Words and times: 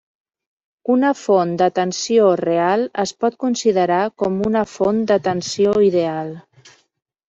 Una 0.93 1.11
font 1.23 1.51
de 1.63 1.67
tensió 1.81 2.25
real 2.43 2.87
es 3.05 3.15
pot 3.23 3.39
considerar 3.47 4.03
com 4.25 4.43
una 4.53 4.67
font 4.77 5.07
de 5.15 5.23
tensió 5.33 5.81
ideal. 5.95 6.39